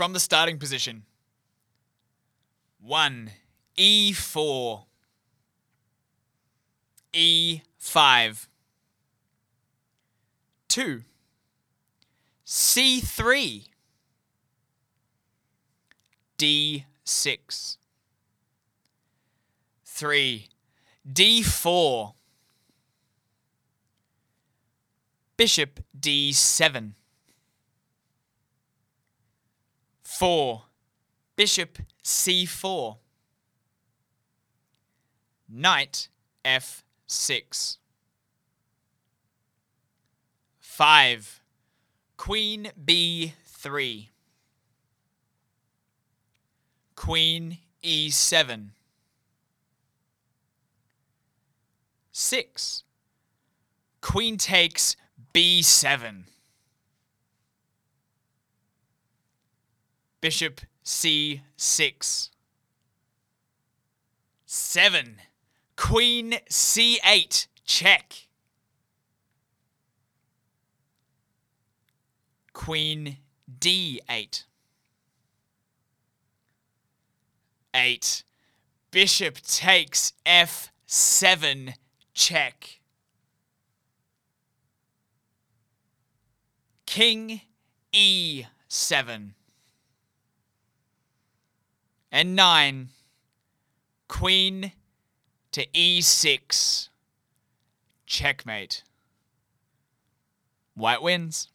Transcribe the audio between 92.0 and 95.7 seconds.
And 9. Queen to